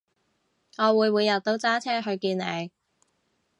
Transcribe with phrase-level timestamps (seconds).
[0.79, 2.71] 我會每日都揸車去見你